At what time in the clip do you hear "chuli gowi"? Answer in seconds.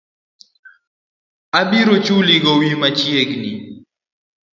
2.05-2.71